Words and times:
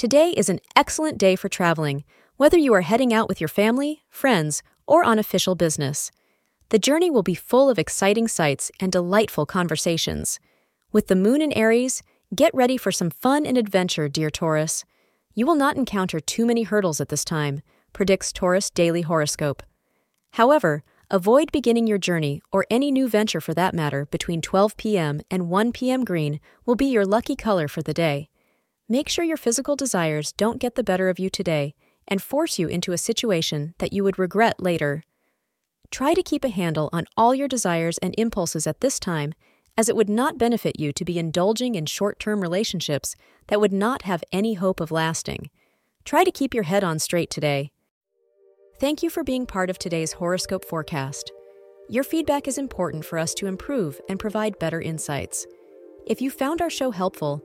Today 0.00 0.30
is 0.30 0.48
an 0.48 0.60
excellent 0.74 1.18
day 1.18 1.36
for 1.36 1.50
traveling, 1.50 2.04
whether 2.38 2.56
you 2.56 2.72
are 2.72 2.80
heading 2.80 3.12
out 3.12 3.28
with 3.28 3.38
your 3.38 3.48
family, 3.48 4.02
friends, 4.08 4.62
or 4.86 5.04
on 5.04 5.18
official 5.18 5.54
business. 5.54 6.10
The 6.70 6.78
journey 6.78 7.10
will 7.10 7.22
be 7.22 7.34
full 7.34 7.68
of 7.68 7.78
exciting 7.78 8.26
sights 8.26 8.70
and 8.80 8.90
delightful 8.90 9.44
conversations. 9.44 10.40
With 10.90 11.08
the 11.08 11.16
moon 11.16 11.42
in 11.42 11.52
Aries, 11.52 12.02
get 12.34 12.54
ready 12.54 12.78
for 12.78 12.90
some 12.90 13.10
fun 13.10 13.44
and 13.44 13.58
adventure, 13.58 14.08
dear 14.08 14.30
Taurus. 14.30 14.86
You 15.34 15.44
will 15.44 15.54
not 15.54 15.76
encounter 15.76 16.18
too 16.18 16.46
many 16.46 16.62
hurdles 16.62 17.02
at 17.02 17.10
this 17.10 17.22
time, 17.22 17.60
predicts 17.92 18.32
Taurus 18.32 18.70
Daily 18.70 19.02
Horoscope. 19.02 19.62
However, 20.30 20.82
avoid 21.10 21.52
beginning 21.52 21.86
your 21.86 21.98
journey, 21.98 22.40
or 22.50 22.64
any 22.70 22.90
new 22.90 23.06
venture 23.06 23.42
for 23.42 23.52
that 23.52 23.74
matter, 23.74 24.06
between 24.06 24.40
12 24.40 24.78
p.m. 24.78 25.20
and 25.30 25.50
1 25.50 25.72
p.m. 25.72 26.06
green 26.06 26.40
will 26.64 26.74
be 26.74 26.86
your 26.86 27.04
lucky 27.04 27.36
color 27.36 27.68
for 27.68 27.82
the 27.82 27.92
day. 27.92 28.29
Make 28.92 29.08
sure 29.08 29.24
your 29.24 29.36
physical 29.36 29.76
desires 29.76 30.32
don't 30.32 30.58
get 30.58 30.74
the 30.74 30.82
better 30.82 31.08
of 31.08 31.20
you 31.20 31.30
today 31.30 31.76
and 32.08 32.20
force 32.20 32.58
you 32.58 32.66
into 32.66 32.90
a 32.90 32.98
situation 32.98 33.72
that 33.78 33.92
you 33.92 34.02
would 34.02 34.18
regret 34.18 34.60
later. 34.60 35.04
Try 35.92 36.12
to 36.12 36.24
keep 36.24 36.44
a 36.44 36.48
handle 36.48 36.90
on 36.92 37.06
all 37.16 37.32
your 37.32 37.46
desires 37.46 37.98
and 37.98 38.16
impulses 38.18 38.66
at 38.66 38.80
this 38.80 38.98
time, 38.98 39.32
as 39.78 39.88
it 39.88 39.94
would 39.94 40.08
not 40.08 40.38
benefit 40.38 40.80
you 40.80 40.92
to 40.92 41.04
be 41.04 41.20
indulging 41.20 41.76
in 41.76 41.86
short 41.86 42.18
term 42.18 42.40
relationships 42.40 43.14
that 43.46 43.60
would 43.60 43.72
not 43.72 44.02
have 44.02 44.24
any 44.32 44.54
hope 44.54 44.80
of 44.80 44.90
lasting. 44.90 45.50
Try 46.04 46.24
to 46.24 46.32
keep 46.32 46.52
your 46.52 46.64
head 46.64 46.82
on 46.82 46.98
straight 46.98 47.30
today. 47.30 47.70
Thank 48.80 49.04
you 49.04 49.10
for 49.10 49.22
being 49.22 49.46
part 49.46 49.70
of 49.70 49.78
today's 49.78 50.14
horoscope 50.14 50.64
forecast. 50.64 51.30
Your 51.88 52.02
feedback 52.02 52.48
is 52.48 52.58
important 52.58 53.04
for 53.04 53.20
us 53.20 53.34
to 53.34 53.46
improve 53.46 54.00
and 54.08 54.18
provide 54.18 54.58
better 54.58 54.80
insights. 54.80 55.46
If 56.08 56.20
you 56.20 56.28
found 56.28 56.60
our 56.60 56.70
show 56.70 56.90
helpful, 56.90 57.44